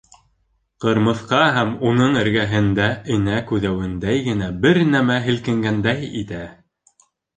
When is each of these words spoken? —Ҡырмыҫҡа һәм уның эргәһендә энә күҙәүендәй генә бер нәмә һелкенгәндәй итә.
—Ҡырмыҫҡа 0.85 1.41
һәм 1.57 1.73
уның 1.89 2.17
эргәһендә 2.21 2.87
энә 3.17 3.37
күҙәүендәй 3.51 4.25
генә 4.29 4.49
бер 4.65 4.81
нәмә 4.97 5.19
һелкенгәндәй 5.27 6.15
итә. 6.23 6.45